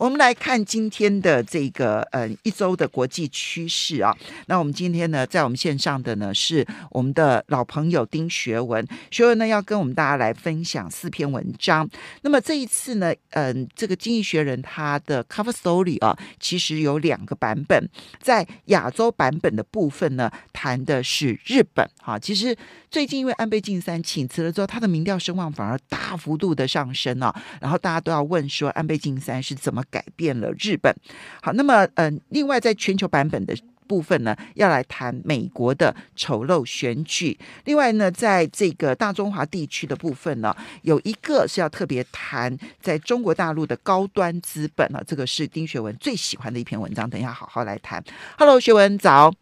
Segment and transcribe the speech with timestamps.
[0.00, 4.16] 我们来看今天的这个呃一周的国际趋势啊。
[4.46, 11.86] 那我们今天呢，在我们线上的呢是我们的老朋友丁学文，学文呢要跟我们大家来分享四篇文章。
[12.22, 17.86] 那么这一次呢，嗯，这个《经济学人》它的 cover story 啊，其实有两个版本，
[18.22, 22.18] 在亚洲版本的部分呢，谈的是日本哈。
[22.18, 22.56] 其实
[22.90, 29.84] 最近因为安倍晋三请辞了之后，他的民调声望反而大幅度的上升啊，然后大家都要问说，安倍晋三是怎么？
[29.90, 30.94] 改变了日本，
[31.42, 33.54] 好，那么嗯，另外在全球版本的
[33.86, 37.36] 部分呢，要来谈美国的丑陋选举。
[37.64, 48.00] 另外呢，在这个大中华地区的部分呢，有一个是要特别谈在中国大陆的高端资本啊，这个是丁学文最喜欢的一篇文章，等一下好好来谈。
[48.38, 49.34] Hello，学文早，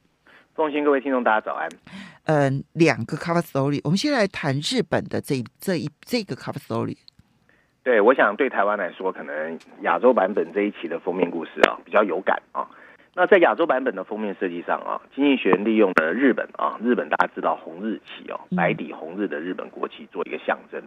[0.55, 1.69] 奉新各位听众大家早安。
[2.25, 6.97] 嗯，两个 cover story，我们先来谈日本的这这一这个 cover story。
[7.89, 12.69] 对，我想对台湾来说，可能亚洲版本这一期的封面故事啊比较有感啊。
[13.15, 20.83] 那在亚洲版本的封面设计上啊，经济学利用了日本啊，日本大家知道红日旗哦，白底红日的日本国旗做一个象征。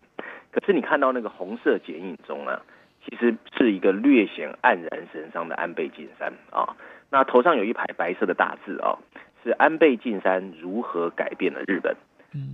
[0.51, 2.61] 可是你看到那个红色剪影中呢，
[3.03, 6.75] 其实是一个略显黯然神伤的安倍晋三啊。
[7.09, 8.93] 那头上有一排白色的大字啊，
[9.43, 11.95] 是安倍晋三如何改变了日本。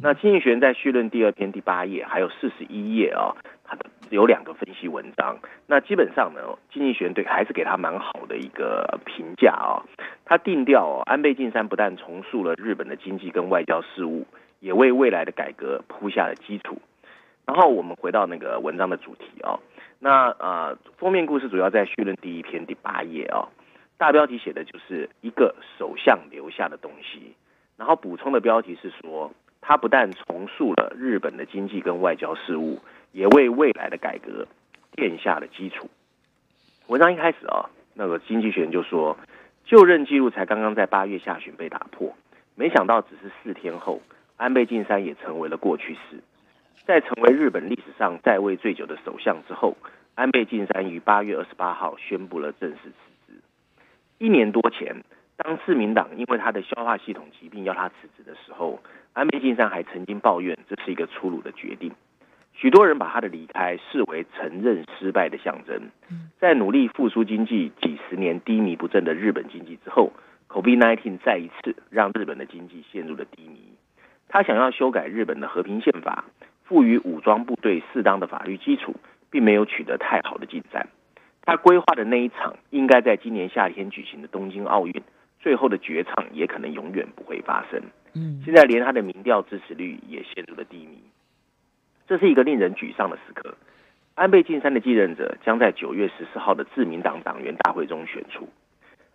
[0.02, 5.38] 那经济学在序论第二篇第八页还有四十一页啊，它的有两个分析文章。
[5.68, 9.86] 那基本上呢，经济学对还是给他蛮好的一个评价啊。
[10.26, 14.26] 他定调安倍晋三不但重塑了日本的经济跟外交事务，
[14.62, 16.82] 也为未来的改革铺下了基础。
[17.46, 19.60] 然后我们回到那个文章的主题啊，
[20.00, 23.48] 那呃封面故事主要在序论第一篇第八页啊，
[24.00, 27.36] 大标题写的就是一个首相留下的东西，
[27.78, 29.32] 然后补充的标题是说。
[29.68, 32.80] 他不但重塑了日本的经济跟外交事务，
[33.12, 34.48] 也为未来的改革
[34.96, 35.90] 奠下了基础。
[36.88, 39.18] 文章一开始啊，那个经济学人就说，
[39.66, 42.16] 就任记录才刚刚在八月下旬被打破，
[42.56, 44.02] 没想到只是四天后，
[44.38, 46.24] 安倍晋三也成为了过去式。
[46.86, 49.76] 在成为日本历史上在位最久的首相之后，
[50.16, 52.94] 安倍晋三于八月二十八号宣布了正式辞
[53.28, 53.34] 职。
[54.18, 55.04] 一年多前。
[55.38, 58.80] 当自民党因为他的消化系统疾病要他辞职的时候，
[59.14, 61.92] 安倍晋三还曾经抱怨这是一个粗鲁的决定。
[62.54, 65.80] 许多人把他的离开视为承认失败的象征。
[66.40, 70.12] 在努力复苏经济几十年低迷不振的日本经济之后
[70.50, 73.62] ，COVID-19 再一次让日本的经济陷入了低迷。
[74.28, 76.26] 他想要修改日本的和平宪法，
[76.64, 78.96] 赋予武装部队适当的法律基础，
[79.30, 80.88] 并没有取得太好的进展。
[81.44, 85.04] 他规划的那一场应该在今年夏天举行的东京奥运。
[85.40, 87.82] 最后的绝唱也可能永远不会发生。
[88.14, 91.00] 嗯，现在连他的民调支持率也陷入了低迷，
[92.08, 93.56] 这是一个令人沮丧的时刻。
[94.16, 98.50] 安倍晋三的继任者将在九月十四号的自民党党员大会中选出。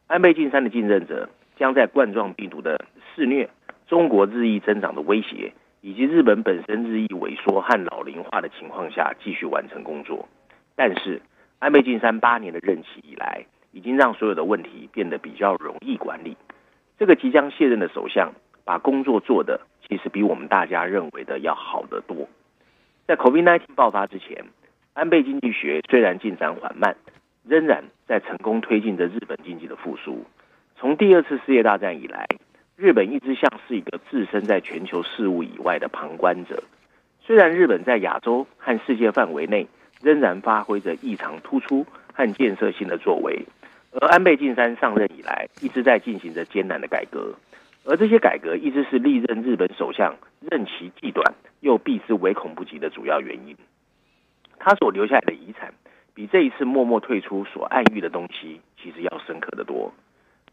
[0.06, 2.84] 安倍晋三的继任者将在冠状病毒的
[3.14, 3.50] 肆虐、
[3.88, 10.28] 中国日益增长的威胁以及日本本身日益萎缩和老龄化的情况下继续完成工作。
[10.76, 11.20] 但是，
[11.58, 13.44] 安倍晋三八年的任期以来。
[13.72, 16.36] 已经让所有的问题变得比较容易管理。
[16.98, 18.32] 这个即将卸任的首相，
[18.64, 22.28] 把工作做的其实比我们大家认为的要好得多。
[23.06, 24.44] 在 COVID-19 爆发之前，
[24.92, 26.94] 安倍经济学虽然进展缓慢，
[27.44, 30.24] 仍然在成功推进着日本经济的复苏。
[30.76, 32.26] 从第二次世界大战以来，
[32.76, 36.62] 日本一直像是一个置身在全球事务以外的旁观者。
[37.24, 39.66] 虽然日本在亚洲和世界范围内
[40.02, 43.44] 仍然发挥着异常突出和建设性的作为。
[43.94, 47.34] 而安倍晋三上任以来，一直在进行着艰难的改革，
[47.84, 53.54] 而这些改革一直是历任日本首相任期既短又避之唯恐不及的主要原因。
[54.58, 55.74] 他所留下来的遗产，
[56.14, 59.92] 比这一次默默退出所暗喻的东西，其实要深刻的多。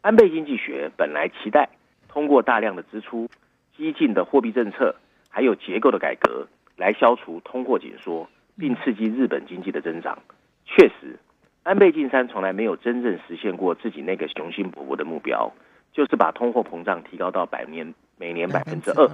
[0.02, 1.70] 安倍经济学本来期待
[2.10, 3.30] 通过大量的支出、
[3.78, 4.96] 激进的货币政策，
[5.30, 6.46] 还有结构的改革，
[6.76, 10.20] 来消除通货紧缩，并刺激日本经济的增长。
[10.66, 11.18] 确实。
[11.64, 15.52] 安倍晋三从来没有真正实现过自己那个雄心勃勃的目标，
[15.92, 19.08] 就是把通货膨胀提高到百年每年百分之二，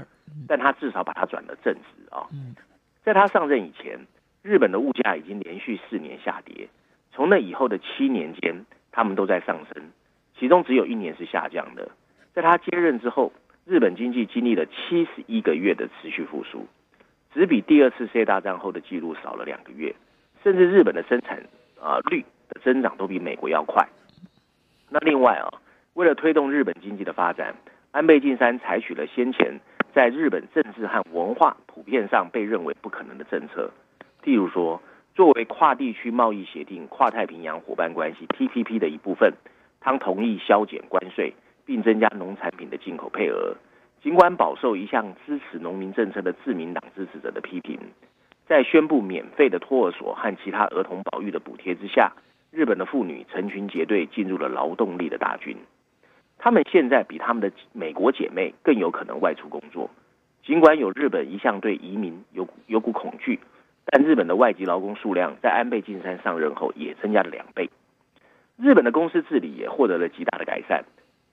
[0.47, 2.27] 但他至少把它转了正值啊。
[3.03, 3.99] 在他上任以前，
[4.41, 6.69] 日本的物价已经连续四年下跌，
[7.11, 9.83] 从那以后的七年间，他们都在上升，
[10.39, 11.89] 其中只有一年是下降的。
[12.33, 13.33] 在他接任之后，
[13.65, 16.67] 日本经济经历了七十一个月的持续复苏，
[17.33, 19.95] 只比第二次世界大战后的记录少了两个月，
[20.43, 21.43] 甚至日本的生产
[21.81, 22.23] 啊率。
[22.49, 23.87] 的增长都比美国要快。
[24.89, 25.49] 那另外啊，
[25.93, 27.55] 为了推动日本经济的发展，
[27.91, 29.59] 安倍晋三采取了先前
[29.93, 33.71] 在日本政治和文化普遍上被认为不可能的政策，
[34.23, 34.81] 譬如说
[35.13, 39.33] 作为跨地区贸易协定、跨太平洋伙伴关系 （TPP） 的一部分，
[39.79, 41.33] 他同意削减关税，
[41.65, 43.55] 并增加农产品的进口配额。
[44.03, 47.79] 尽管饱受一向支持农民政策的自民党支持者的批评，
[48.45, 52.11] 在宣布免费的托儿所和其他儿童保育的补贴之下，
[52.55, 55.57] 日本的妇女成群结队进入了劳动力的大军。
[56.37, 59.89] 他们现在比他们的美国姐妹更有可能外出工作。
[60.41, 63.41] 尽管有日本一向对移民有有股恐惧，
[63.83, 67.69] 但日本的外籍劳工数量在安倍晋三上任后也增加了两倍。
[68.55, 70.85] 日本的公司治理也获得了极大的改善。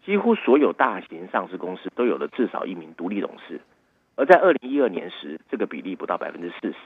[0.04, 3.60] 几乎所有大型上市公司都有了至少一名独立董事，
[4.16, 6.76] 而在二零一二年时，这个比例不到百分之四十。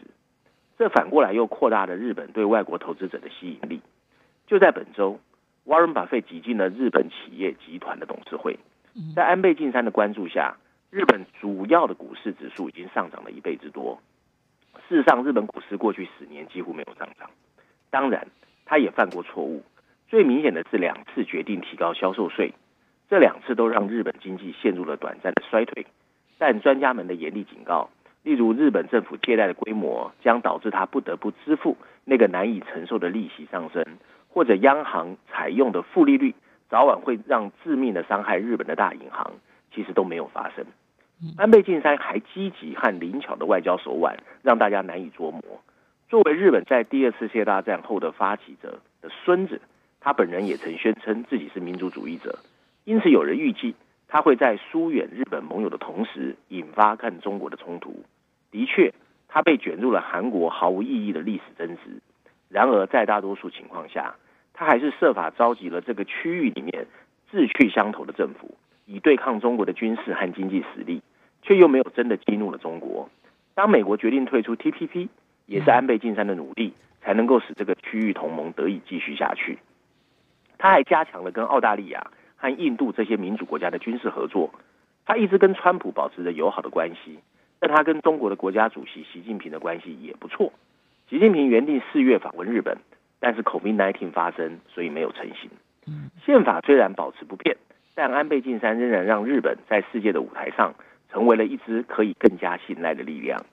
[0.76, 3.80] 这反过来又扩大了日本对外国投资者的吸引力。
[4.46, 5.18] 就在本周
[5.66, 8.58] ，Warren Buffett 挤进了日本企业集团的董事会。
[9.14, 10.56] 在安倍晋三的关注下，
[10.90, 14.00] 日本主要的股市指数已经上涨了一倍之多。
[14.88, 17.28] 事实上，日本股市过去十年几乎没有上涨。
[17.90, 18.28] 当然，
[18.64, 19.62] 他也犯过错误。
[20.08, 22.54] 最明显的是两次决定提高销售税。
[23.10, 25.86] 这两次都让日本经济陷入了短暂的衰退，
[26.38, 27.90] 但专家们的严厉警告，
[28.22, 33.84] 例如日本政府借贷的规模将导致他不得不支付那个难以承受的利息上升，
[34.36, 36.34] 或者央行采用的负利率
[36.68, 39.32] 早晚会让致命的伤害日本的大银行，
[39.72, 40.62] 其实都没有发生。
[41.38, 45.40] 安倍晋三还积极和灵巧的外交手腕，让大家难以捉摸。
[46.10, 49.58] 作为日本在第二次世界大战后的发起者的孙子，
[50.00, 52.38] 他本人也曾宣称自己是民族主义者。
[52.84, 53.74] 因此，有人预计
[54.06, 58.04] 他会在疏远日本盟友的同时，引发跟中国的冲突。
[58.50, 58.92] 的确，
[59.28, 62.02] 他被卷入了韩国毫无意义的历史争执。
[62.50, 64.14] 然而，在大多数情况下，
[64.56, 66.86] 他还是设法召集了这个区域里面
[67.30, 68.56] 志趣相投的政府，
[68.86, 71.02] 以对抗中国的军事和经济实力，
[71.42, 73.08] 却又没有真的激怒了中国。
[73.54, 75.08] 当美国决定退出 TPP，
[75.46, 76.72] 也是安倍晋三的努力，
[77.02, 79.58] 才能够使这个区域同盟得以继续下去。
[80.58, 82.10] 他还加强了跟澳大利亚。
[82.38, 84.50] 和印度这些民主国家的军事合作，
[85.06, 87.18] 他一直跟川普保持着友好的关系，
[87.58, 90.52] 但他跟中国的国家主席习近平的关系也不错。
[91.08, 92.76] 习近平原定四月访问日本，
[93.20, 95.50] 但是 COVID-19 发生，所以没有成型。
[96.24, 97.56] 宪法虽然保持不变，
[97.94, 100.74] 但安倍晋三仍然让日本在世界的舞台上
[101.10, 103.44] 成为了一支可以更加信赖的力量。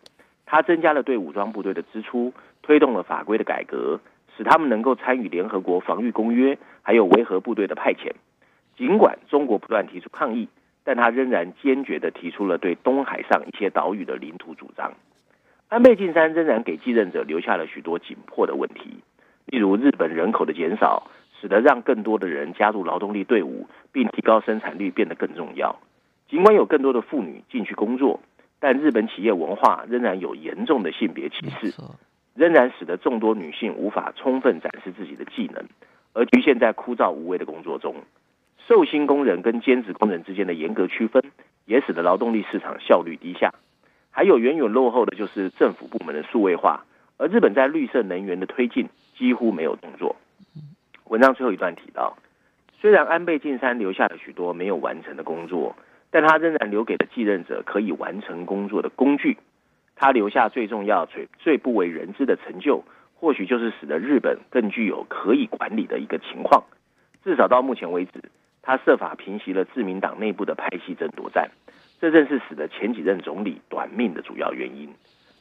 [0.45, 3.99] 他增加了对武装部队的支出，推动了法规的改革，
[4.35, 8.11] 使他们能够参与联合国防御公约，还有维和部队的派遣。
[8.75, 10.47] 尽管中国不断提出抗议，
[10.83, 14.93] 但他仍然坚决的提出了对东海上一些岛屿的领土主张。
[15.69, 18.97] 安倍晋三仍然给继任者留下了许多紧迫的问题，
[19.53, 25.79] 例如日本人口的减少，使得让更多的人加入劳动力队伍，并提高生产率变得更重要。
[26.27, 28.19] 尽管有更多的妇女进去工作，
[28.59, 31.71] 但日本企业文化仍然有严重的性别歧视，
[32.33, 35.63] 仍然使得众多女性无法充分展示自己的技能，
[36.13, 37.93] 而局限在枯燥无味的工作中。
[38.67, 41.21] 寿星工人跟兼职工人之间的严格区分，
[41.65, 43.53] 也使得劳动力市场效率低下。
[44.09, 46.85] 还有远远落后的就是政府部门的数位化，
[47.17, 50.15] 而日本在绿色能源的推进几乎没有动作。
[51.05, 52.17] 文章最后一段提到，
[52.79, 55.75] 虽然安倍晋三留下了许多没有完成的工作，
[56.11, 59.37] 但他仍然留给了继任者可以完成工作的工具。
[59.95, 62.83] 他留下最重要、最最不为人知的成就，
[63.15, 66.63] 或许就是使得日本更具有可以管理的一个情况。
[67.23, 68.11] 至少到目前为止。
[68.65, 71.51] 他设法平息了自民党内部的派系争夺战，
[71.99, 74.87] 这正是使得前几任总理短命的主要原因。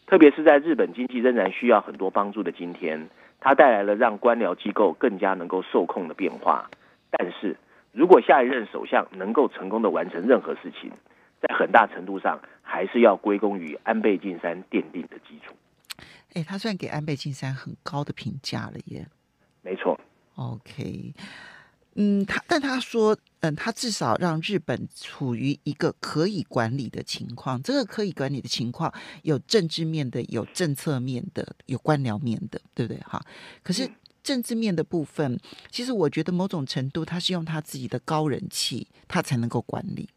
[0.09, 3.09] 特别是在日本经济仍然需要很多帮助的今天，
[3.45, 6.71] 他带来了让官僚机构更加能够受控的变化。
[7.11, 7.57] 但是
[7.91, 10.93] 如果下一任首相能够成功的完成任何事情，
[11.41, 15.55] 在很大程度上还是要归功于安倍晋三奠定的基础。
[16.35, 19.07] 哎，他算给安倍晋三很高的评价了耶。
[19.61, 19.99] 没错。
[20.37, 21.13] OK。
[21.95, 27.63] 嗯，他但他说，嗯，他至少让日本处于一个可以管理的情况。
[27.63, 33.01] 这个可以管理的情况，有政治面的，有政策面的，有官僚面的，对不对？
[33.03, 33.23] 哈。
[33.63, 33.91] 可是
[34.23, 35.39] 政治面的部分，
[35.71, 40.09] 其实我觉得某种程度，他是用他自己的高人气，他才能够管理。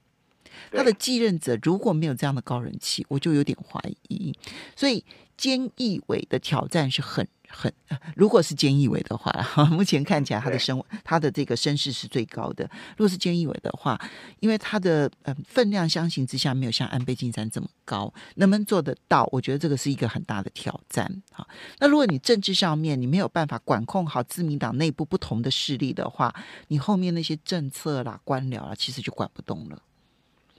[0.72, 4.34] 他的继任者如果没有这样的高人气，我就有点怀疑。
[4.77, 5.03] 所以，
[5.38, 7.27] 菅义伟的挑战是很。
[7.56, 7.72] 很，
[8.16, 9.32] 如果是菅义伟的话，
[9.72, 12.70] 目前看起来他的声他的这个身世是最高的。
[12.98, 14.00] 如果是菅义伟的话，
[14.42, 19.28] 因为他的呃分量相形之下没有像安倍晋三这么高，能不能做得到？
[19.32, 21.10] 我觉得这个是一个很大的挑战。
[21.32, 21.48] 好，
[21.80, 26.36] 那如果你政治上面你没有办法管控好自民党内部不同的势力的话，
[26.68, 29.82] 你后面那些政策啦、官僚啦，其实就管不动了。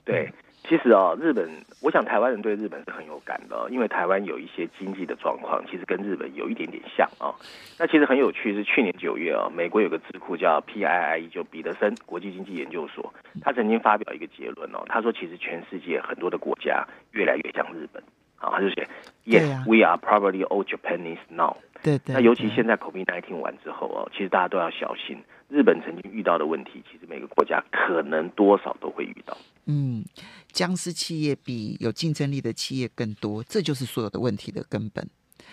[0.03, 0.33] 对。
[0.67, 1.49] 其实啊，日本，
[1.81, 7.31] 我想台湾人对日本是很有感的，因为台湾有一些经济的状况，其实跟日本有一点点像啊。
[7.79, 18.03] 那其实很有趣，是去年九月啊，美国有个智库叫 PII，就彼得森国际经济研究所，他曾经发表一个结论哦，他说其实全世界很多的国家越来越像日本
[18.37, 18.87] 啊，他就写
[19.25, 21.57] ，Yes，we are probably all Japanese now。
[21.83, 22.15] 对对。
[22.15, 25.17] 那尤其现在 COVID-19 完之后哦，其实大家都要小心，
[25.49, 29.37] 日本曾经遇到的问题，其实每个国家可能多少都会遇到。
[29.65, 30.03] 嗯。
[30.51, 35.07] 僵尸企业比有竞争力的企业更多，这就是所有的问题的根本。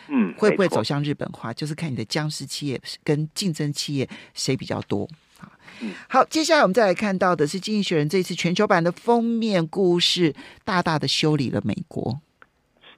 [0.09, 5.07] 嗯，会不会走向日本化，就是看你的僵尸企业跟竞争企业谁比较多
[5.41, 5.53] 啊？
[6.09, 12.21] 好，接下来我们再来看到的是《经济学人》这次全球版的封面故事，大大的修理了美国。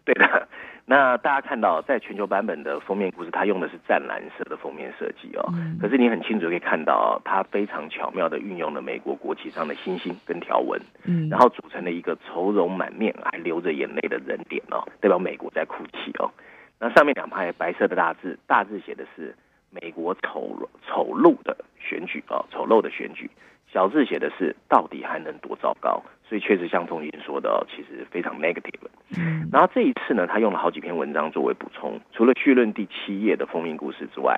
[0.07, 0.49] 对的。
[0.89, 5.43] 那大家看到，在全球版本的封面故事，它用的是湛蓝色的封面设计哦。
[5.81, 16.31] 可是你很清楚可以看到，它非常巧妙的运用了美国国旗上的星星跟条纹，嗯，然后组成了一个愁容满面还流着眼泪的人脸哦，代表美国在哭泣哦。
[16.79, 19.35] 那上面两排白色的大字，大字写的是
[19.71, 23.29] 美国丑丑陋的选举哦，丑陋的选举。
[23.77, 26.03] 小字写的是到底还能多糟糕？
[26.27, 28.81] 所以确实像凤英说的，其实非常 negative。
[29.19, 34.35] 嗯，然后这一次呢，他用了好几篇文章作为补充，除了序论第七页的封面故事之外，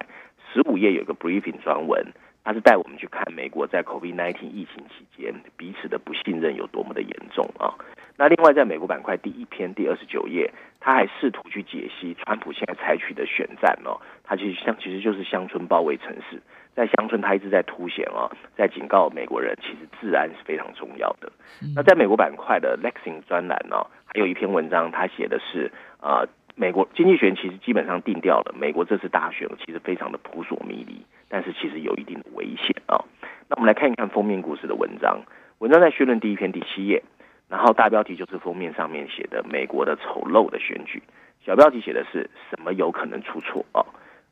[0.53, 2.05] 十五页有个 briefing 专文，
[2.43, 7.71] 他是带我们去看美国在 COVID-19 疫情期间彼此的不信任有多么的严重啊。
[8.17, 16.43] 那另外在美国板块第一篇第二十九页，他还试图去解析川普现在采取的选战哦，他其实像其实就是乡村包围城市。
[16.79, 21.29] 在乡村，他一直在凸显啊，在警告美国人，其实治安是非常重要的。
[21.75, 26.23] 那在美国板块的 Lexing 专栏呢，还有一篇文章，他写的是啊，
[26.55, 33.03] 美国经济学其实基本上定调了，美国这次大选其实非常的扑朔迷离，但是其实有一定的危险啊。
[33.49, 35.19] 那我们来看一看封面故事的文章，
[35.59, 37.03] 文章在序论第一篇第七页，
[37.49, 41.03] 然后大标题就是封面上面写的美国的丑陋的选举，
[41.45, 43.83] 小标题写的是什么有可能出错啊？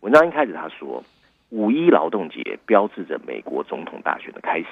[0.02, 1.02] 文章一开始他说。
[1.50, 4.66] 五一劳动节标志着美国总统大选的开始。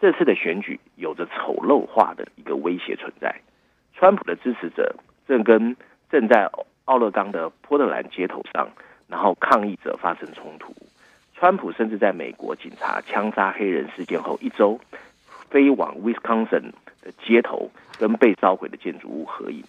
[0.00, 3.34] 这次的选举有着丑陋化的一个威胁存在。
[3.94, 4.94] 川普的支持者
[5.26, 5.76] 正跟
[6.08, 6.48] 正在
[6.84, 8.68] 奥勒冈的波特兰街头上，
[9.08, 10.72] 然后抗议者发生冲突。
[11.34, 14.80] 川普甚至在美国警察枪杀黑人事件后一周，
[15.50, 19.64] 飞往 Wisconsin 的街头跟被烧毁的建筑物合影。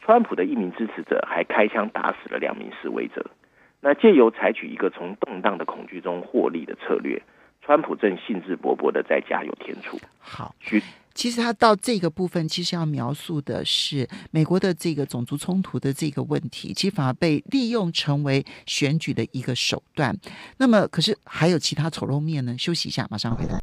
[0.00, 3.24] 川普的一名支持者还开枪打死了两名示威者。
[3.80, 7.22] 那借由采取一个从动荡的恐惧中获利的策略，
[7.62, 9.98] 川普正兴致勃勃的在加油添醋。
[10.18, 10.54] 好，
[11.14, 20.16] 其实他到这个部分，其实要描述的是美国的这个种族冲突的这个问题，其实反而被利用成为选举的一个手段。
[20.58, 22.56] 那么，可是还有其他丑陋面呢？
[22.58, 23.58] 休息一下，马上回来。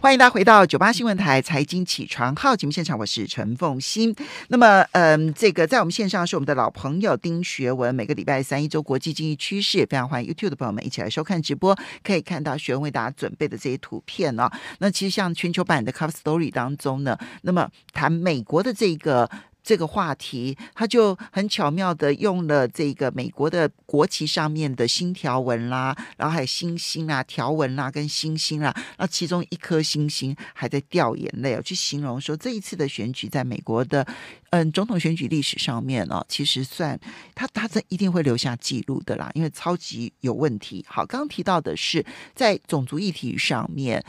[0.00, 4.14] 欢迎大家回到九八新闻台财经起床号节目现场，我是陈凤欣。
[4.46, 7.92] 那么，嗯，这个在我们线上是我们的老朋友丁学文。
[7.92, 14.48] 每个礼拜三一周国际经济趋势，非常欢迎 YouTube 的朋友们一起来收看直播，可以看到学文为大家准备的这些图片哦。
[14.78, 19.28] 那其实像全球版的 Cover Story 当中呢，那么谈美国的这个。
[19.62, 34.06] 这个话题，他就很巧妙的用了这个美国的国旗上面的新条纹啦，然后还有星星啊、条纹啦、跟星星啦，那其中一颗星星还在掉眼泪哦，去形容说这一次的选举在美国的
[34.50, 36.98] 嗯总统选举历史上面哦，其实算
[37.34, 40.82] 他他这一定会留下记录的啦，因为超级有问题。
[40.88, 42.02] 好，刚刚提到的是
[42.34, 44.02] 在种族议题上面，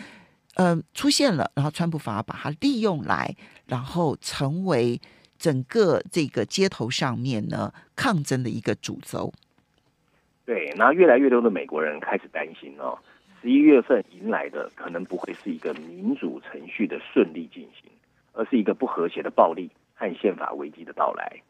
[0.53, 5.01] 嗯出现了，然后川普反而把它利用来，然后成为。
[5.39, 9.34] 整个这个街头上面呢，抗争的一个主轴。
[10.46, 13.00] 对，那越来越多的美国人开始担心哦，
[13.41, 17.89] 十一月份迎来的可能不会是一个民主程序的顺利进行，
[18.34, 21.41] 而是一个不和谐的暴力和宪法危机的到来。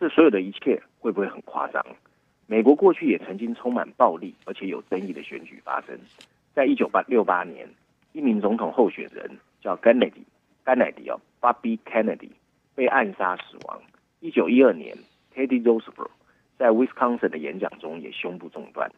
[0.00, 1.84] 这所有的一切会不会很夸张？
[2.46, 5.98] 美国过去也曾经充满暴力而且有争议的选举发生，
[6.54, 7.68] 在一九八六八年，
[8.12, 10.22] 一名总统候选人叫甘乃迪，
[10.64, 12.30] 甘乃迪哦，Bobby Kennedy。
[12.76, 13.82] 被暗杀死亡。
[14.20, 14.96] 一九一二年
[15.34, 16.10] ，Teddy Roosevelt
[16.58, 18.92] 在 Wisconsin 的演讲中也胸部中断。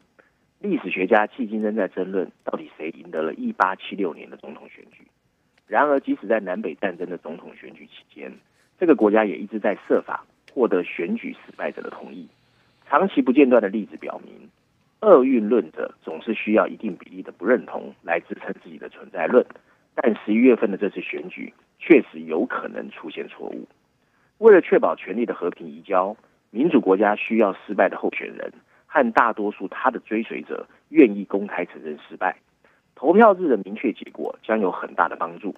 [0.60, 5.06] 历史学家迄今仍在争论，到底谁赢得了一八七六年的总统选举。
[5.68, 8.32] 然而，即使在南北战争的总统选举期间，
[8.80, 12.26] 这个国家也一直在设法获得选举失败者的同意。
[12.88, 14.50] 长期不间断的例子表明，
[15.02, 19.46] 厄运论者总是需要一定比例的不认同来支撑自己的存在论。
[19.94, 21.52] 但十一月份的这次选举。
[21.78, 23.66] 确实有可能出现错误。
[24.38, 26.16] 为了确保权力的和平移交，
[26.50, 28.52] 民主国家需要失败的候选人
[28.86, 32.36] 和大多数他的追随者愿意公开承认失败。
[32.94, 35.54] 投票日的明确结果将有很大的帮助。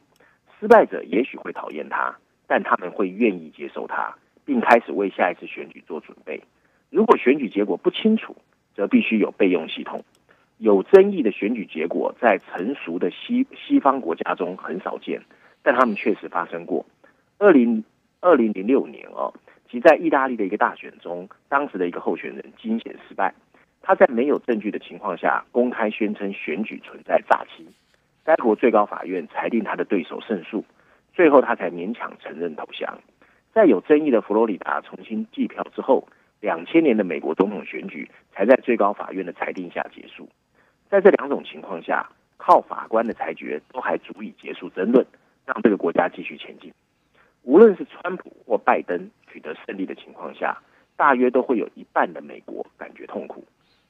[0.59, 2.15] 失败者也许会讨厌他，
[2.47, 6.43] 但他们会愿意接受他，并开始为下一次选举做准备。
[6.91, 8.37] 如果选举结果不清楚，
[8.75, 10.05] 则必须有备用系统。
[10.59, 15.23] 有争议的选举结果在成熟的西西方国家中很少见，
[15.63, 16.85] 但他们确实发生过。
[17.39, 17.85] 二零
[18.21, 19.33] 二零零六年哦，
[19.71, 23.35] 即在意大利的一个大选中，当时的一个候选人惊险失败。
[23.83, 27.67] 他在没有证据的情况下公开宣称选举存在诈欺，
[28.25, 30.63] 该国最高法院裁定他的对手胜诉，
[31.15, 32.99] 最后他才勉强承认投降。
[33.55, 36.07] 在有争议的佛罗里达重新计票之后，
[36.41, 40.29] 两千年的美国总统选举才在最高法院的裁定下结束。
[40.91, 45.07] 在这两种情况下，靠法官的裁决都还足以结束争论，
[45.47, 46.73] 让这个国家继续前进。
[47.43, 50.59] 无论是川普或拜登取得胜利的情况下，
[50.97, 53.45] 大约都会有一半的美国感觉痛苦。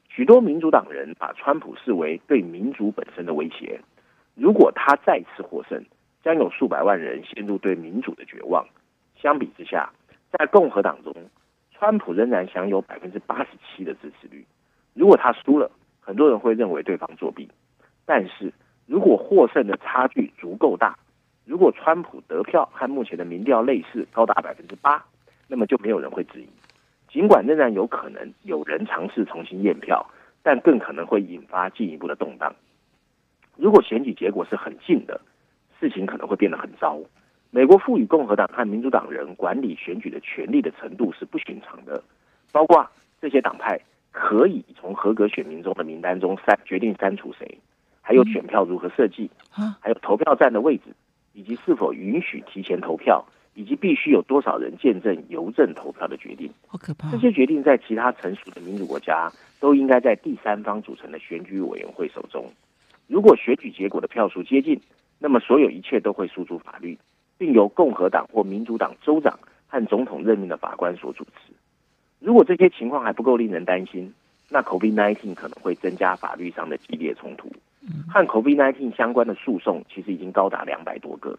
[0.07, 3.79] 许多民主党人把川普视为对民主本身的威胁。
[4.35, 5.83] 如果他再次获胜，
[6.23, 8.65] 将有数百万人陷入对民主的绝望。
[9.15, 9.91] 相比之下，
[10.31, 11.13] 在共和党中，
[11.71, 14.45] 川普仍然享有百分之八十七的支持率。
[14.93, 17.49] 如果他输了，很多人会认为对方作弊，
[18.05, 18.53] 但是
[18.85, 20.97] 如果获胜的差距足够大，
[21.45, 25.03] 如果川普得票和目前的民调类似，高达百分之八，
[25.47, 26.47] 那么就没有人会质疑。
[27.09, 30.05] 尽管仍然有可能有人尝试重新验票，
[30.43, 32.55] 但更可能会引发进一步的动荡。
[33.57, 35.19] 如果选举结果是很近的，
[35.79, 36.97] 事情可能会变得很糟。
[37.49, 42.01] 美国赋予共和党和民主党人管理选举的权利的程度是不寻常的，
[42.51, 42.87] 包括
[43.19, 43.79] 这些党派。
[44.13, 47.57] 可以从合格选民中的名单中删决定删除谁，
[48.01, 49.31] 还有选票如何设计，
[49.79, 50.93] 还有投票站的位置，
[51.33, 56.51] 以及是否允许提前投票，以及必须有多少人见证邮政投票的决定。
[56.67, 57.11] 好可怕！
[57.11, 62.45] 这些决定在其他成熟的民主国家都应该在第三方组成的选举委员会手中。
[63.07, 64.79] 如果选举结果的票数接近，
[65.19, 66.97] 那么所有一切都会诉诸法律，
[67.37, 71.53] 并由共和党或民主党州长和总统任命的法官所主持。
[72.19, 74.13] 如果这些情况还不够令人担心，
[74.49, 77.51] 那 COVID-19 可能会增加法律上的激烈冲突。
[78.09, 81.37] 和 COVID-19 相关的诉讼其实已经高达两百多个。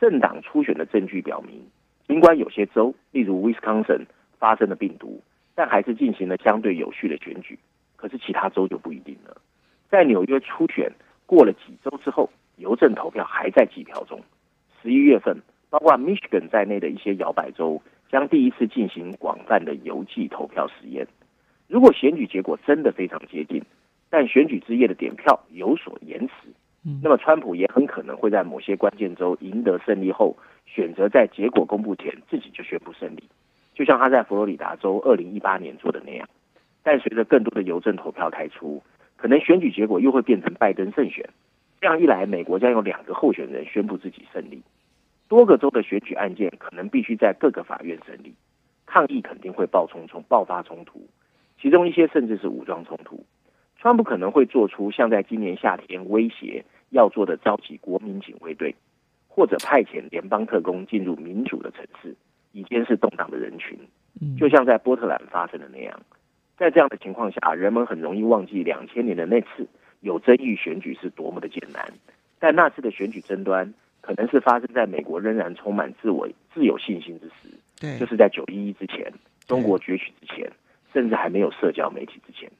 [0.00, 1.64] 政党初选的证据表明，
[2.06, 4.06] 尽管有些州，例如 Wisconsin
[4.38, 5.22] 发生了病毒，
[5.54, 7.58] 但还是进行了相对有序的选举。
[7.96, 9.36] 可是其他州就不一定了。
[9.88, 10.92] 在纽约初选
[11.26, 14.20] 过了几周之后，邮政投票还在计票中。
[14.82, 17.80] 十一月份，包括 Michigan 在内的一些摇摆州。
[18.10, 21.04] 将第一次进行广泛的邮寄投票实验。
[21.66, 23.60] 如果选举结果真的非常接近，
[24.16, 26.34] 但选举之夜的点票有所延迟，
[27.02, 33.24] 那么川普也很可能会在某些关键州赢得胜利后，选择在结果公布前自己就宣布胜利，
[33.74, 36.28] 就像他在佛罗里达州二零一八年做的那样。
[36.84, 38.80] 但随着更多的邮政投票开出，
[39.16, 41.28] 可能选举结果又会变成拜登胜选。
[41.80, 44.62] 这样一来，美国将有两个候选人宣布自己胜利。
[45.26, 48.32] 多个州的选举案件可能必须在各个法院审理，
[48.86, 51.04] 抗议肯定会爆冲冲爆发冲突，
[51.60, 53.26] 其中一些甚至是武装冲突。
[53.84, 58.74] 川普可能会做出像在今年夏天威胁要做的召集国民警卫队，
[59.28, 62.16] 或者派遣联邦特工进入民主的城市，
[62.52, 63.78] 以监视动荡的人群，
[64.38, 66.00] 就像在波特兰发生的那样。
[66.56, 69.68] 在这样的情况下，人们很容易忘记两千年的那次
[70.00, 71.92] 有争议选举是多么的艰难，
[72.38, 73.70] 但那次的选举争端。
[74.00, 79.12] 可能是发生在美国仍然充满自我自有信心之时，对，就是在九一一之前，
[79.46, 80.50] 中国崛起之前，
[80.92, 82.50] 甚至还没有社交媒体之前，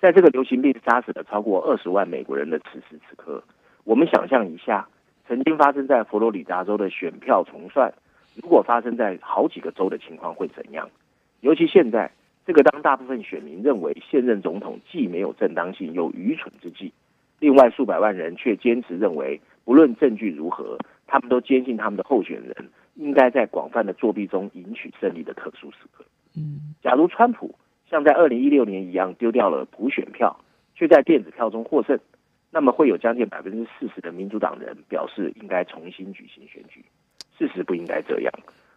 [0.00, 3.42] 在这个流行病杀死了超过二十万美国人的此时此刻，
[3.84, 4.88] 我们想象一下，
[5.26, 7.92] 曾经发生在佛罗里达州的选票重算，
[8.34, 10.88] 如果发生在好几个州的情况会怎样？
[11.40, 12.10] 尤其现在
[12.46, 16.92] 这个当大部分选民认为现任总统既没有正当性又愚蠢之际，
[17.40, 19.40] 另外数百万人却坚持认为。
[19.64, 26.02] 不论证据如何，他们都坚信他们的候选人应该在广泛的作弊中赢取胜利的特殊时刻。
[26.34, 27.54] 嗯，假如川普
[27.90, 30.38] 像在二零一六年一样丢掉了普选票，
[30.74, 31.98] 却在电子票中获胜，
[32.50, 36.84] 那么会有将近百分之四十的民主党人表示应该重新举行选举。
[37.38, 38.32] 事实不应该这样。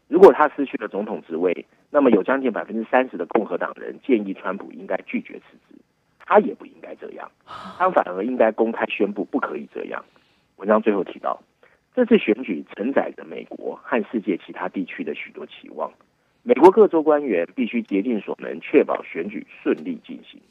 [0.07, 5.75] 如果他失去了总统职位，那么有将近百分之三十的共和党人建议川普应该拒绝辞职。
[6.19, 10.03] 他也不应该这样，他反而应该公开宣布不可以这样。
[10.57, 11.41] 文章最后提到，
[11.93, 15.91] 这次选举承载着美国和世界其他地区的许多期望。
[16.43, 20.41] 美国各州官员必须竭尽所能确保选举顺利进行，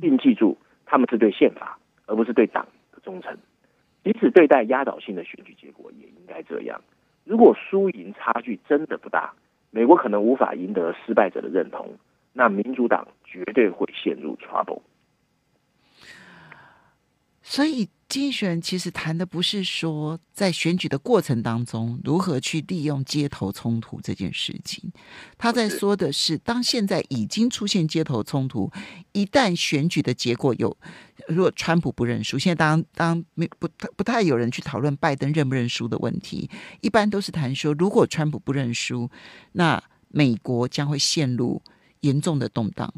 [0.00, 3.36] 并记住他们是对宪法而不是对党的忠诚。
[4.04, 6.80] 即使对待压倒性的选举结果，也应该这样。
[7.24, 9.32] 如果输赢差距真的不大，
[9.70, 11.96] 美国可能无法赢得失败者的认同，
[12.32, 14.82] 那民主党绝对会陷入 trouble。
[17.42, 17.88] 所以。
[18.10, 24.90] 经济学人其实谈的不是说在选举的过程当中如何去利用街头冲突这件事情，
[25.38, 28.68] 他在说的是，当现在已经出现街头冲突，
[29.12, 30.76] 一旦选举的结果有，
[31.28, 39.08] 如果川普不认输，现在当当没不不太有人去讨论拜登认不认输的问题，一般都是谈说，如果川普不认输，
[39.52, 41.62] 那美国将会陷入
[42.00, 42.92] 严重的动荡。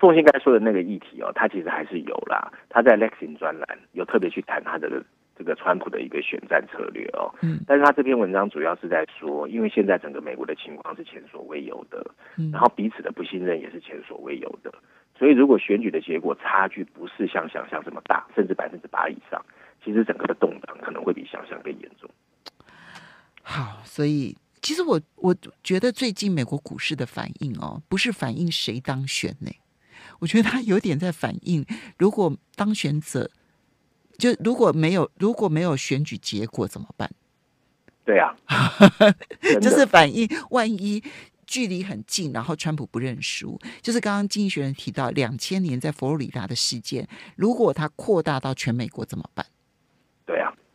[0.00, 2.50] 凤信刚才说的那个议题哦，他其实还是有啦。
[2.70, 5.04] 他在 Lexing 专栏有特别去谈他的
[5.36, 7.30] 这个川普的一个选战策略哦。
[7.42, 7.60] 嗯。
[7.66, 12.02] 但是他这篇文章主要是在说，因为现在整个美国的情况是前所未有的，
[12.50, 14.72] 然后彼此的不信任也是前所未有的。
[15.18, 19.44] 所以如果选举的结果差距不是像想象这么大，甚至百分之八以上，
[19.84, 22.08] 其实整个的动荡可能会比想象更严重。
[23.42, 29.50] 好，所以其实我我觉得最近美国股市的反应哦，不是反映谁当选呢？
[30.20, 31.66] 我觉得他有点在反映，
[31.98, 33.30] 如果当选者
[34.16, 37.10] 就如果没有如果没有选举结果怎么办？
[38.04, 38.34] 对啊，
[39.60, 41.02] 就是反映万一
[41.46, 49.46] 距离很近，然后川普不认输，就是刚刚经济学人提到两千年在佛罗里达的事件，如果它扩大到全美国怎么办？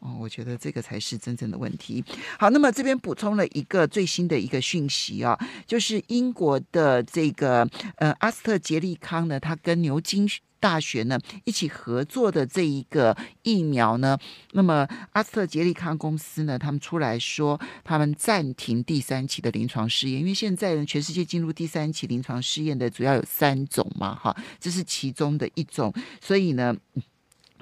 [0.06, 2.06] 哦，我觉得这个才是真正的问题。
[2.38, 14.16] 好，那么这边补充了一个最新的一个讯息啊，就是英国的这个呃阿斯特杰利康呢，他跟牛津大学呢一起合作的这一个疫苗呢，
[14.52, 25.92] 那么阿斯特杰利康公司呢，他们出来说他们暂停第三期的临床试验，因为现在呢全世界进入第三期临床试验的主要有三种嘛，哈，这是其中的一种，
[26.22, 26.76] 所以呢。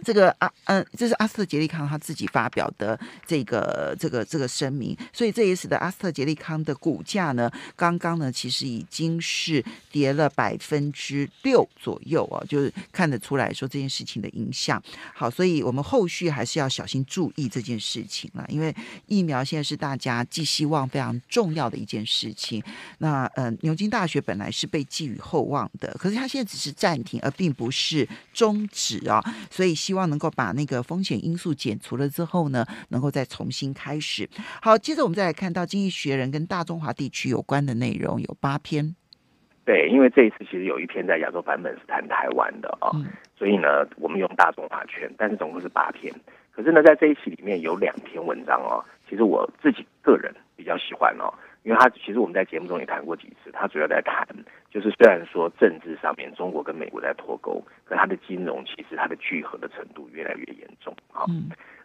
[0.03, 14.81] 这个阿嗯，这是阿斯特杰利康他自己发表的这个这个这个声明，所以这也使得阿斯特杰利康的股价呢，刚刚呢其实已经是跌了百分之六左右啊，就是看得出来说这件事情的影响。
[15.15, 18.75] 好，所以我们后续还是要小心注意这件事情了，因为
[19.07, 22.61] 疫苗现在是大家寄希望非常重要的一件事情。
[22.97, 29.92] 那嗯，牛津大学本来是被寄予厚望的，可是它现在只是暂停，而并不是终止啊，所以希。
[29.93, 34.27] 希望能够把那个风险因素减除了之后呢，能够再重新开始。
[34.59, 38.95] 好，接着我们再来看到《经济学人》跟大中华地区有关的内容，有八篇。
[39.63, 42.89] 对，因为这一次其实有一篇在亚洲版本是谈台湾的啊，
[43.37, 46.11] 所以呢，我们用大中华圈，但是总共是八篇。
[46.51, 51.31] 可是呢，在这一期里面有两篇文章哦，其实我自己个人比较喜欢哦。
[51.61, 54.27] 因为他其实我们在节目中也谈过几次，他主要在谈，
[54.73, 61.21] 就是虽然说政治上面中国跟美国在脱钩，可它的金融其实它的聚合的程度越来越严重啊。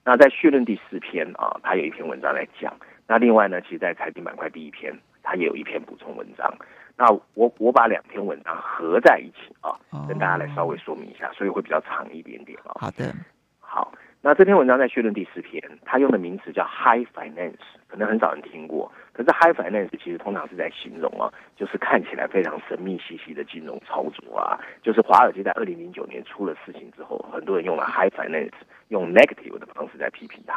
[0.03, 2.75] 那在序论第四篇啊，他有一篇文章来讲。
[3.07, 6.51] 那另外呢，其实，在财经板块第一篇，它也有一篇补充文章。
[6.97, 9.77] 那我我把两篇文章合在一起啊，
[10.09, 12.73] 跟大家来稍微说明一下，所以会比较长一点点啊。
[12.81, 13.13] 好的，
[13.61, 13.93] 好。
[14.21, 17.55] 那这篇文章在序论第四篇，它用的名词叫 High Finance，
[17.87, 18.91] 可能很少人听过。
[19.19, 21.27] 可是 High Finance 其实通常是在形容啊，
[21.57, 24.57] 就是看起来非常神秘兮兮的金融操作啊。
[24.81, 28.53] 就是华尔街在二零零九年出了事情之后，很多人用了 High Finance，
[28.91, 30.57] 用 negative 的方式在批评它。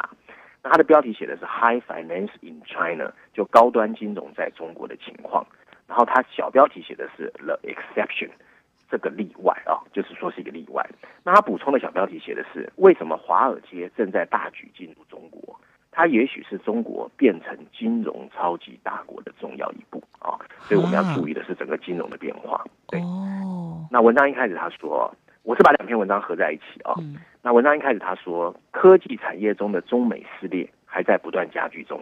[0.62, 5.44] 那它的标题写的是 High Finance in China，就高端金融在中国的情况。
[5.88, 8.30] 然后它小标题写的是 The Exception。
[8.88, 10.86] 这个例外啊，就是说是一个例外。
[11.24, 15.58] 那他补充的小标题写的是：为什么华尔街正在大举进入中国？
[15.92, 20.34] 它也许是中国变成金融超级大国的重要一步啊。
[20.62, 22.64] 所以我们要注意的是整个金融的变化。
[22.88, 23.00] 对。
[23.00, 26.94] 哦那文章一开始他说，我是把两篇文章合在一起啊。
[27.42, 32.00] 那文章一开始他说，科技产业中的中美撕裂还在不断加剧中。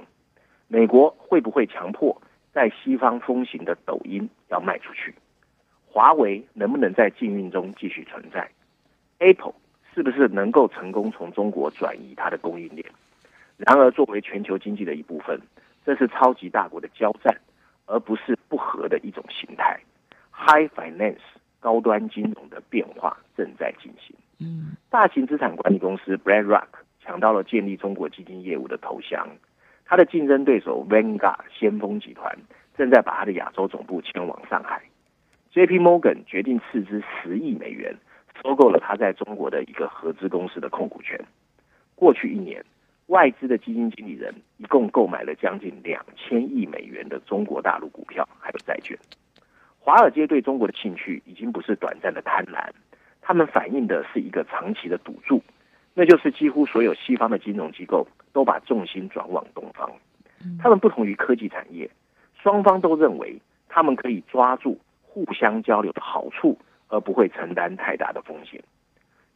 [0.68, 2.16] 美国会不会强迫
[2.52, 5.12] 在西方风行的抖音要卖出去？
[5.92, 8.48] 华为能不能在禁运中继续存在
[9.18, 9.54] ？Apple
[9.92, 12.86] 是不是能够成功从中国转移它的供应链？
[13.66, 15.38] 然而，作为全球经济的一部分，
[15.84, 17.36] 这是超级大国的交战，
[17.86, 19.78] 而不是不和的一种形态。
[20.32, 21.18] High Finance
[21.60, 24.16] 高端金融的变化正在进行。
[24.38, 26.68] 嗯，大型资产管理公司 BlackRock
[27.02, 29.28] 抢到了建立中国基金业务的头香，
[29.84, 32.34] 他的竞争对手 Vanguard 先锋集团
[32.78, 34.80] 正在把他的亚洲总部迁往上海。
[35.52, 35.78] J.P.
[35.78, 37.94] Morgan 决定斥资十亿美元
[38.42, 41.20] 收购了他在中国的一个合资公司的控股权。
[41.94, 42.64] 过去一年，
[43.10, 48.96] 外资的基金经理人一共购买了将近两千亿美元的中国大陆股票还有债券。
[49.80, 52.70] 华尔街对中国的兴趣已经不是短暂的贪婪，
[53.20, 55.42] 他们反映的是一个长期的赌注，
[55.92, 59.90] 那就是几乎所有西方的金融机构都把重心转往东方。
[60.60, 61.90] 他们不同于科技产业，
[62.40, 64.78] 双方都认为他们可以抓住。
[65.12, 68.62] 互相交流的好处，而不会承担太大的风险。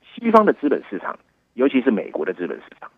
[0.00, 1.18] 西方的资本市场
[1.54, 2.88] 尤其是美国的资本市场，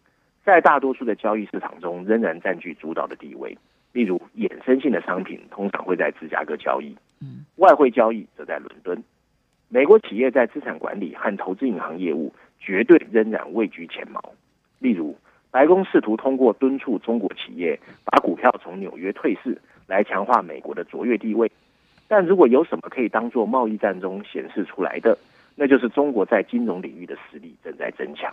[0.47, 3.59] 在大多数的交易市场中仍然占据主导的地位。
[3.93, 9.03] 例如，衍生性的商品通常会在芝加哥交易，嗯，外汇交易则在伦敦。
[9.69, 14.23] 美国企业在资产管理和投资银行业务绝对仍然位居前茅。
[14.79, 15.17] 例如，
[15.51, 21.51] 白宫试图通过敦促中国企业把股票从纽约退市，来强化美国的卓越地位。
[22.07, 25.19] 但如果有什么可以当做贸易战中显示出来的，
[25.57, 28.33] 那就是中国在金融领域的实力正在增强。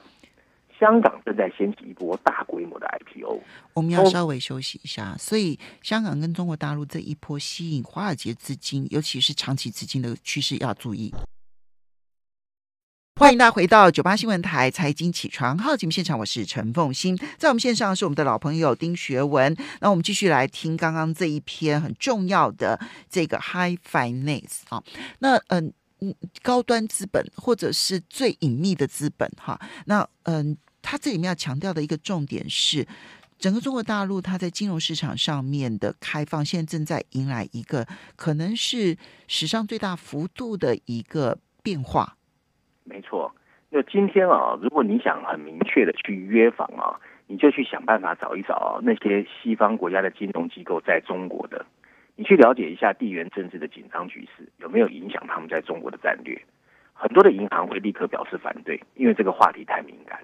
[0.83, 3.41] 香港正在掀起一波大规模的 IPO。
[3.73, 11.13] 我们要稍微休息一下，所以香港跟中国大陆这一波吸引华尔街资金，尤其是长期资金的趋势要注意。
[13.15, 19.55] 欢迎大家回到九八新闻台财经起床号节目现场，我是陈凤欣，在我们线上是我们的老朋友丁学文。
[19.79, 22.77] 那我们继续来听刚刚这一篇很重要的
[23.09, 24.83] 这个 High Finance 啊，
[25.19, 30.57] 那嗯嗯高端资本或者是最隐秘的资本哈，那嗯。
[30.83, 32.85] 他这里面要强调的一个重点是，
[33.39, 38.95] 整个中国大陆它在金融市场上面的开放，现在正在迎来一个可能是
[39.27, 42.15] 史上最大幅度的一个变化。
[42.83, 43.33] 没错，
[43.69, 51.65] 那今天啊，如果你想很明确的去约访啊，你就去想办法找一找那些西方国家的金融机构在中国的，
[52.15, 56.39] 你去了解一下地缘政治的紧张局势有没有影响他们在中国的战略。
[56.93, 60.19] 很多的银行会立刻表示反对，因为这个话题太敏感。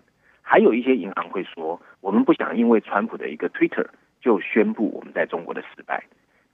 [0.49, 3.85] 还有一些银行会说，我们不想因为川普的一个 Twitter
[4.19, 6.03] 就宣布我们在中国的失败。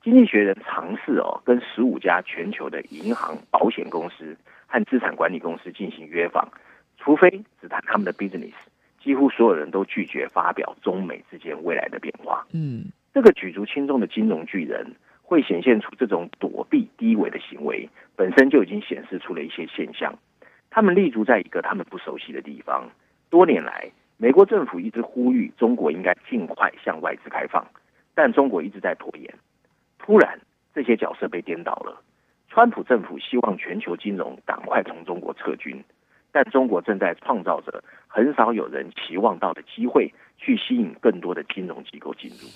[0.03, 4.35] 经济学人尝试哦，跟十五家全球的银行、保险公司
[4.67, 6.45] 和资产管理公司进行约访，
[6.97, 8.51] 除非只谈他们的 business，
[9.01, 12.45] 几乎所有人都拒绝发表中美之间未来的变化。
[12.51, 20.13] 嗯，这个举足轻重的金融巨人会显现出这种躲避低维的行为，本身就已经显示出了一些现象。
[20.69, 22.89] 他们立足在一个他们不熟悉的地方。
[23.29, 27.65] 多年来，美国政府一直呼吁中国应该尽快向外资开放，
[28.13, 29.33] 但中国一直在拖延。
[29.97, 30.39] 突然，
[30.73, 32.01] 这些角色被颠倒了。
[32.47, 35.83] 川普政府希望全球金融赶快从中国撤军，
[36.31, 42.47] 但中国正在创造着很少有人期望到的机会，去吸引更多的金融机构进入。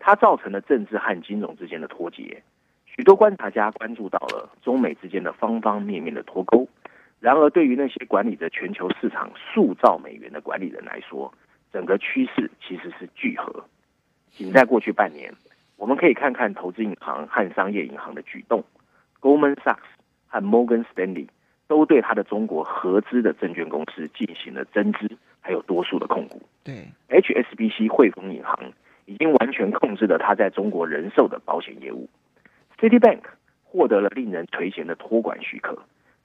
[0.00, 2.42] 它造成了政治和金融之间的脱节。
[2.86, 6.66] 许多观察家关注到了中美之间的方方面面的脱钩。
[7.20, 11.32] 然而，对于那些管理着全球市场数兆美元的管理人来说，
[11.70, 13.62] 整个趋势其实是聚合。
[14.32, 15.30] 仅在过去半年，
[15.76, 18.64] 我们可以看看投资银行和商业银行的举动。
[19.20, 19.76] Goldman Sachs
[20.28, 21.28] 和 Morgan Stanley
[21.68, 25.10] 都对他的中国合资的证券公司进行了增资，
[25.42, 26.40] 还有多数的控股。
[26.64, 28.72] 对，HSBC 汇丰银行
[29.04, 32.08] 已经完全控制了他在中国人寿的保险业务。
[32.78, 33.20] Citibank
[33.62, 35.78] 获得了令人垂涎的托管许可。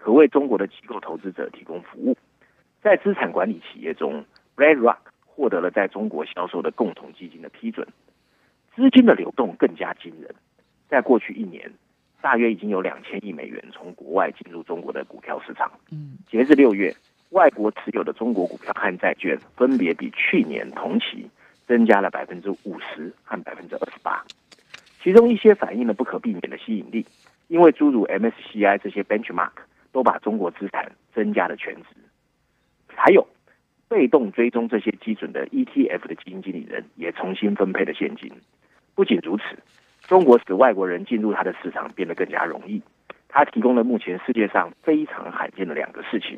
[0.05, 2.15] 可为中国的机构投资者提供服务，
[2.79, 4.23] 在资产管理企业中
[4.55, 7.87] ，BlackRock 获得了在中国销售的共同基金的批准。
[8.75, 10.29] 资金的流动更加惊人，
[10.87, 11.73] 在过去一年，
[12.21, 15.71] 大约已经有两千亿美元从国外进入中国的股票市场。
[15.91, 16.95] 嗯，截至六月，
[17.31, 21.27] 外国持有的中国股票和债券分别比去年同期
[21.65, 24.23] 增加了百分之五十和百分之二十八，
[25.01, 27.03] 其中一些反映了不可避免的吸引力，
[27.47, 29.49] 因为诸如 MSCI 这些 benchmark。
[29.95, 31.85] 都把中国资产增加了全值，
[32.93, 33.25] 还有
[33.87, 38.29] 被动追踪这些基准的 ETF 的基金经理人也重新分配了现金。
[38.93, 39.43] 不仅如此，
[40.01, 42.81] 中国使外国人进入它的市场变得更加容易。
[43.29, 46.37] 它提供了目前世界上非常罕见的两个事情，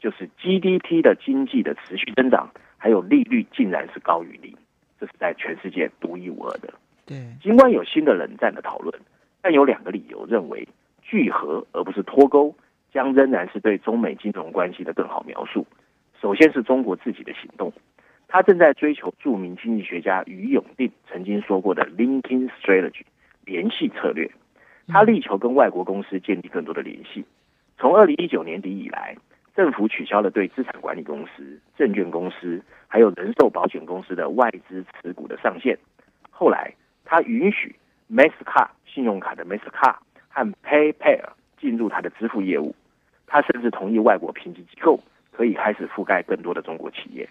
[0.00, 4.52] 就是 GDP 的经济的持续增长，还有利率竟然是高于零，
[4.98, 6.74] 这是在全世界独一无二的。
[7.06, 8.92] 对，尽管有新的冷战的讨论，
[9.40, 10.66] 但有两个理由认为
[11.02, 12.52] 聚合而不是脱钩。
[12.96, 15.66] 将仍然是对中美金融关系的更好描述。
[16.18, 17.70] 首先是中国自己的行动，
[18.26, 23.02] 他正在追求著名经济学家于永定曾经说过的 “linking strategy”
[23.44, 24.30] 联系策略。
[24.88, 27.22] 他力求跟外国公司建立更多的联系。
[27.76, 29.14] 从二零一九年底以来，
[29.54, 35.76] 政府取消了对资产管理公司、证券公司还有人寿保险公司的外资持股的上限。
[36.30, 36.72] 后来，
[37.04, 37.76] 他允许
[38.08, 39.98] m a s t c a r 信用卡的 m a s t c a r
[40.30, 41.28] 和 PayPal
[41.60, 42.74] 进入他的支付业务。
[43.26, 45.00] 他甚至同意外国评级机构
[45.32, 47.28] 可以开始覆盖更多的中国企业。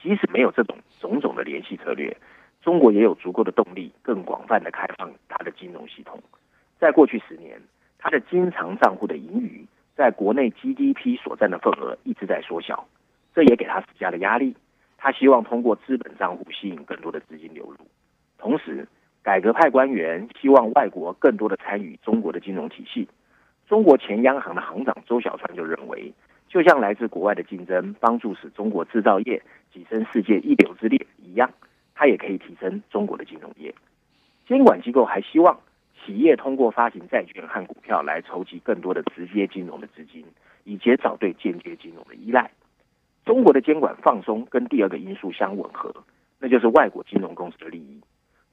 [0.00, 2.16] 即使没有这种种种的联系策略，
[2.62, 6.22] 中国也有足够的动力更广泛的开放它的金融系统。
[6.78, 7.60] 在过去十年，
[7.98, 12.86] 它的经常账户的盈余在国内 GDP 所占的份额一直在缩小，
[13.34, 14.54] 这也给他施加了压力。
[14.96, 17.76] 他希望通过资本账户吸引更多的资金流入。
[18.38, 18.86] 同时，
[19.22, 23.08] 改革派官员希望外国更多的参与中国的金融体系。
[23.68, 26.10] 中国前央行的行长周小川就认为，
[26.48, 29.42] 就像来自国外的竞争帮助使中国制造业
[29.74, 31.50] 跻身世界一流之列一样，
[31.94, 33.74] 它也可以提升中国的金融业。
[34.46, 35.60] 监管机构还希望
[36.02, 40.24] 企业通过发行债券和股票来筹集更多的直接金融的资金，
[40.64, 42.50] 以减少对间接金融的依赖。
[43.26, 45.94] 中国的监管放松跟第二个因素相吻合，
[46.38, 48.00] 那就是外国金融公司的利益。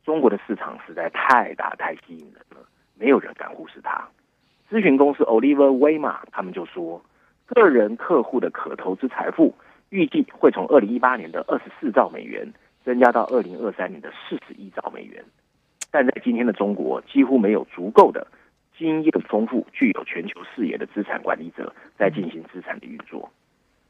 [0.03, 4.05] 中国的市场实在太大太吸引人了，没有人敢忽视它。
[4.69, 7.01] 咨询公司 Oliver Wyma 他们就说，
[7.45, 9.53] 个人客户的可投资财富
[9.89, 12.51] 预计会从二零一八年的二十四兆美元
[12.83, 15.23] 增加到二零二三年的四十一兆美元。
[15.91, 18.27] 但在今天的中国，几乎没有足够的
[18.77, 23.29] 经验丰富、具有全球视野的资产管理者在进行资产的运作。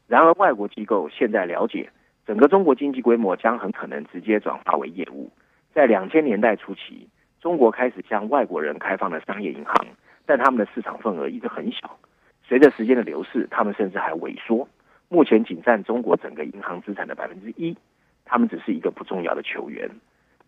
[0.06, 1.90] 然而，外国机构现在了解，
[2.26, 5.32] 整个中国经济规模将很可能直接转化为业务。
[5.74, 7.08] 在两千年代初期，
[7.40, 9.86] 中国开始向外国人开放了商业银行，
[10.26, 11.98] 但他们的市场份额一直很小。
[12.42, 14.68] 随着时间的流逝，他们甚至还萎缩，
[15.08, 17.76] 目前仅占中国整个银行资产的百分之一。
[18.24, 19.88] 他们只是一个不重要的球员。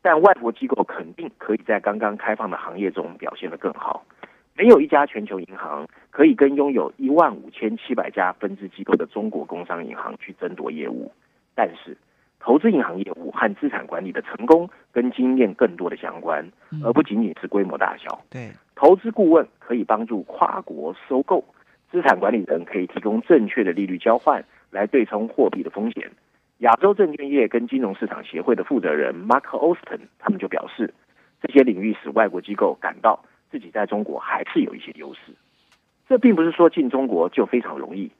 [0.02, 4.04] 但外国机构肯定可以在刚刚开放的行业中表现得更好。
[4.54, 11.12] 没有一家全球银行可以跟拥有一万五千七百家分支机构的中国工商银行去争夺业务。
[11.54, 11.96] 但是，
[12.40, 16.44] 投资银行业务和资产管理的成功跟经验更多的相关，
[16.84, 18.20] 而不仅仅是规模大小。
[18.30, 21.44] 对，投资顾问可以帮助跨国收购，
[21.90, 26.10] 资产管理人可以提供正确的利率交换来对冲货币的风险。
[26.58, 30.92] 亚洲证券业跟金融市场协会的负责人 Mark Austin 他们就表示，
[31.40, 35.32] 这些领域使外国机构感到自己在中国还是有一些优势。
[36.08, 38.10] 这并不是说进中国就非常容易。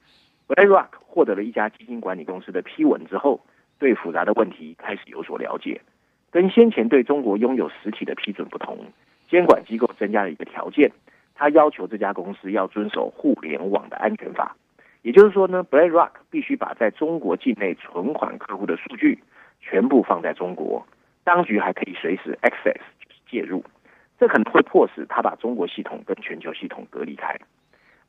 [0.47, 3.41] BlackRock 获得了一家基金管理公司的批文之后，
[3.79, 5.81] 对复杂的问题开始有所了解。
[6.29, 8.77] 跟先前对中国拥有实体的批准不同，
[9.27, 10.91] 监管机构增加了一个条件，
[11.33, 14.55] 他要求这家公司要遵守互联网的安全法。
[15.01, 19.17] 也就是说呢，BlackRock 必须把在中国境内存款客户的数据
[19.61, 20.85] 全部放在中国，
[21.23, 22.81] 当局还可以随时 access
[23.31, 23.63] 介入，
[24.19, 27.35] 这可能会迫使他把中国系统跟全球系统隔离开。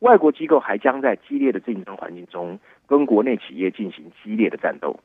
[0.01, 4.99] 外国机构还将在激烈的竞争环境中跟国内企业进行激烈的战斗。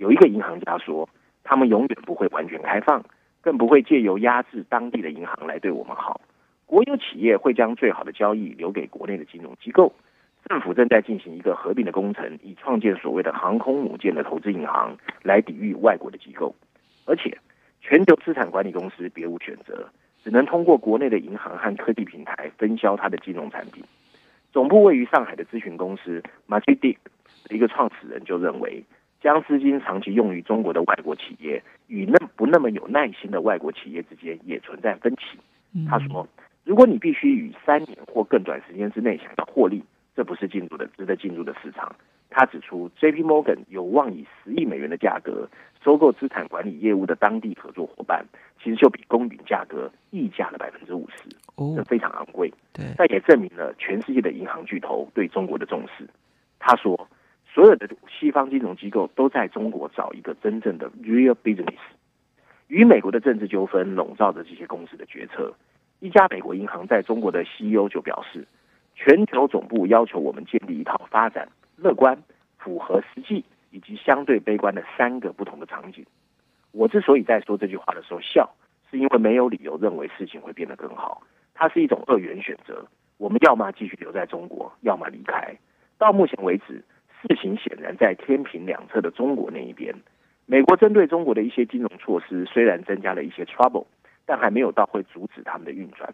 [0.00, 1.06] 有一个银行家说，
[1.44, 3.04] 他们永远不会完全开放，
[3.42, 6.18] 更不会借由压制当地的银行来对我们好。
[6.64, 9.92] 国有企业会将最好的交易留给国内的金融机构。
[10.48, 16.54] 政府正在进行一个合并的工程，以创建所谓的航空母舰的投资银行，来抵御外国的机构。
[17.04, 17.36] 而且，
[17.82, 19.86] 全球资产管理公司别无选择，
[20.24, 23.84] 只能通过国内的银行和科技平台分销它的金融产品。
[24.50, 26.98] 总部位于上海的咨询公司 m a g i d i c
[27.44, 28.82] 的一个创始人就认为，
[29.20, 35.38] 将资金长期用于中国的外国企业，与那不那么有耐心的外国企业之间也存在分歧。
[35.88, 36.26] 他说
[36.64, 39.84] ：“如果你必须于三年或更短时间之内想要获利，
[40.16, 41.94] 这不是进入的值得进入的市场。
[42.30, 43.22] 他指出，J.P.
[43.24, 45.48] Morgan 有望以十亿美元的价格
[45.84, 48.24] 收购资产管理业务的当地合作伙伴，
[48.62, 51.28] 其实就比公允价格溢价了百分之五十，
[51.76, 52.52] 这非常昂贵。
[52.72, 56.08] 对，但也证明了全世界的银行巨头对中国的重视。
[56.60, 57.08] 他说，
[57.52, 61.78] 所有的西方金融机构都在中国找一个真正的 real business。
[62.68, 65.52] 与美国的政治纠纷笼罩着这些公司的决策。
[65.98, 68.46] 一家美国银行在中国的 CEO 就表示。
[68.96, 72.22] 全球总部要求我们建立一套发展乐观、
[72.58, 76.04] 符合实际以及相对悲观的三个不同的场景。
[76.72, 78.50] 我之所以在说这句话的时候笑，
[78.90, 81.22] 是因为没有理由认为事情会变得更好。
[81.54, 82.86] 它是一种二元选择，
[83.16, 85.56] 我们要么继续留在中国，要么离开。
[85.96, 86.84] 到目前为止，
[87.22, 89.94] 事情显然在天平两侧的中国那一边。
[90.46, 93.86] 美国针对中国的一些金融措施虽然增加了一些 trouble，
[94.26, 96.12] 但还没有到会阻止他们的运转。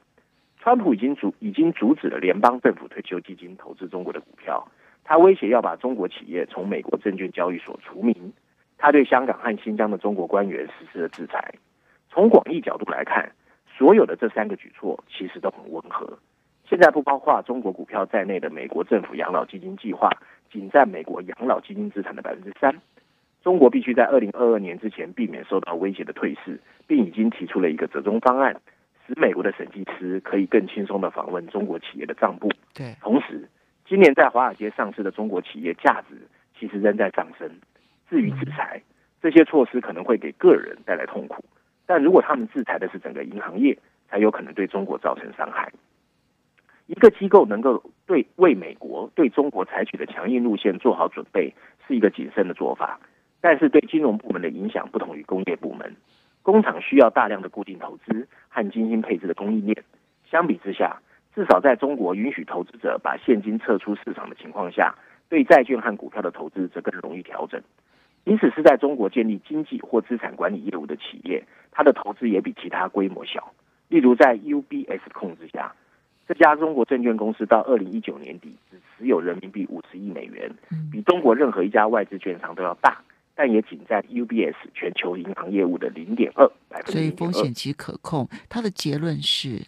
[0.59, 4.67] 川普已经阻已经阻止了联邦政府退休基金投资中国的股票，
[5.05, 8.33] 他威胁要把中国企业从美国证券交易所除名。
[8.77, 11.55] 他对香港和新疆的中国官员实施了制裁。
[12.11, 13.33] 从广义角度来看，
[13.79, 16.19] 所有的这三个举措其实都很温和。
[16.69, 20.11] 现在不包括中国股票在内的美国政府养老基金计划，
[20.51, 22.75] 仅占美国养老基金资产的百分之三。
[23.43, 28.61] 中国必须在二零二二年之前避免受到威胁的退市，并已经提出了一个折中方案。
[29.07, 32.51] 使美国的审计师可以更轻松的访问中国企业的账簿。
[32.75, 33.49] 对，同时，
[33.87, 36.17] 今年在华尔街上市的中国企业价值
[36.59, 37.49] 其实仍在上升。
[38.11, 38.83] 至于制裁，
[39.23, 41.45] 这些措施可能会给个人带来痛苦，
[41.87, 45.73] 但如果他们制裁的是整个银行业，才有可能对中国造成伤害。
[46.87, 51.53] 一个机构能够对为美国对中国采取的强硬路线做好准备，
[51.87, 53.01] 是一个谨慎的做法。
[53.41, 55.95] 但是对金融部门的影响不同于工业部门。
[56.43, 59.85] 工厂需要大量的固定投资和精心配置的供应链。
[60.31, 61.01] 相比之下，
[61.35, 64.95] 至少在中国允许投资者把现金撤出市场的情况下，
[65.29, 67.61] 对债券和股票的投资则更容易调整。
[68.25, 73.53] 即使是在中国建立经济或资产管理业务的企业，它的投资也比其他规模小。
[73.89, 75.73] 例如，在 UBS 控制下，
[76.27, 80.51] 这家中国证券公司到二零一九年底只持有人民币五十亿美元，
[80.91, 83.01] 比中国任何一家外资券商都要大，
[83.35, 88.29] 但也仅占 UBS 全球银行业务的零点二百分之所以风险其实可控。
[88.49, 89.63] 他的结论是，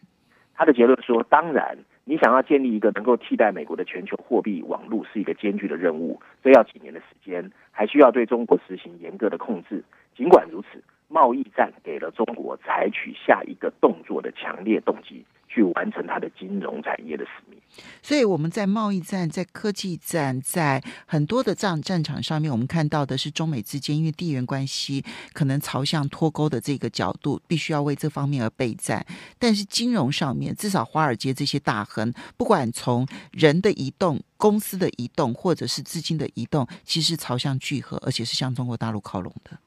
[0.54, 1.78] 他的结论说，当然。
[2.10, 9.84] 你想要建立一个能够替代美国的全球货币网络是一个艰巨的任务，这要几年的时间，还需要对中国实行严格的控制。
[10.16, 15.22] 尽管如此，贸易战给了中国采取下一个动作的强烈动机。
[15.48, 17.58] 去完成它的金融产业的使命，
[18.02, 29.04] 所以我们在贸易战、在科技战、在很多的战战场上面，我们看到的是中美之间因为地缘关系可能朝向脱钩的这个角度，必须要为这方面而备战。
[29.38, 39.58] 但是金融上面，至少华尔街这些大亨，不管从人的移动、公司的移动，或者是资金的移动，其实朝向聚合，而且是向中国大陆靠拢的。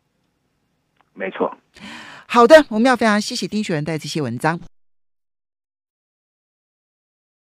[1.13, 1.57] 没错。
[2.27, 4.59] 好的，我们要非常谢谢丁学文带这些文章。